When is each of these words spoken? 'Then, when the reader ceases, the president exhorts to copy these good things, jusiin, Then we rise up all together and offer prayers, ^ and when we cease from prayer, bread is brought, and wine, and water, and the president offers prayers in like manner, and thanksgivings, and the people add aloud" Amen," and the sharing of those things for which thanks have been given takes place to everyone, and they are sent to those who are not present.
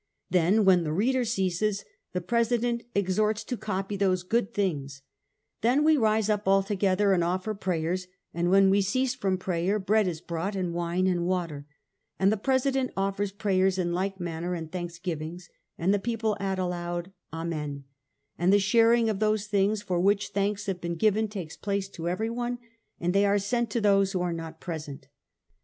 'Then, 0.31 0.65
when 0.65 0.83
the 0.83 0.91
reader 0.91 1.23
ceases, 1.23 1.85
the 2.11 2.21
president 2.21 2.81
exhorts 2.95 3.43
to 3.43 3.55
copy 3.55 3.95
these 3.95 4.23
good 4.23 4.51
things, 4.51 4.95
jusiin, 4.95 5.03
Then 5.61 5.83
we 5.83 5.95
rise 5.95 6.27
up 6.27 6.47
all 6.47 6.63
together 6.63 7.13
and 7.13 7.23
offer 7.23 7.53
prayers, 7.53 8.07
^ 8.07 8.09
and 8.33 8.49
when 8.49 8.71
we 8.71 8.81
cease 8.81 9.13
from 9.13 9.37
prayer, 9.37 9.77
bread 9.77 10.07
is 10.07 10.19
brought, 10.19 10.55
and 10.55 10.73
wine, 10.73 11.05
and 11.05 11.27
water, 11.27 11.67
and 12.17 12.31
the 12.31 12.37
president 12.37 12.89
offers 12.97 13.31
prayers 13.31 13.77
in 13.77 13.93
like 13.93 14.19
manner, 14.19 14.55
and 14.55 14.71
thanksgivings, 14.71 15.51
and 15.77 15.93
the 15.93 15.99
people 15.99 16.35
add 16.39 16.57
aloud" 16.57 17.11
Amen," 17.31 17.83
and 18.39 18.51
the 18.51 18.57
sharing 18.57 19.07
of 19.07 19.19
those 19.19 19.45
things 19.45 19.83
for 19.83 19.99
which 19.99 20.29
thanks 20.29 20.65
have 20.65 20.81
been 20.81 20.95
given 20.95 21.27
takes 21.27 21.55
place 21.55 21.87
to 21.89 22.09
everyone, 22.09 22.57
and 22.99 23.13
they 23.13 23.23
are 23.27 23.37
sent 23.37 23.69
to 23.69 23.79
those 23.79 24.13
who 24.13 24.21
are 24.23 24.33
not 24.33 24.59
present. 24.59 25.09